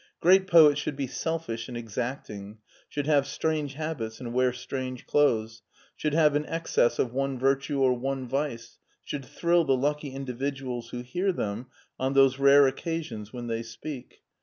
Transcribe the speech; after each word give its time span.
Great 0.19 0.47
poets 0.47 0.81
should 0.81 0.95
be 0.95 1.05
selfish 1.05 1.67
and 1.67 1.77
exacting, 1.77 2.57
should 2.89 3.05
have 3.05 3.27
strange 3.27 3.75
habits 3.75 4.19
and 4.19 4.33
wear 4.33 4.51
strange 4.51 5.05
clothes, 5.05 5.61
should 5.95 6.15
have 6.15 6.33
an 6.33 6.43
excess 6.47 6.97
of 6.97 7.13
one 7.13 7.37
virtue 7.37 7.79
or 7.79 7.93
one 7.93 8.27
vice, 8.27 8.79
should 9.03 9.23
thrill 9.23 9.63
the 9.63 9.77
lucky 9.77 10.09
individuals 10.09 10.89
who 10.89 11.01
hear 11.01 11.31
them 11.31 11.67
on 11.99 12.13
those 12.13 12.39
rare 12.39 12.65
occasions 12.65 13.31
when 13.31 13.45
they 13.45 13.61
speak. 13.61 14.23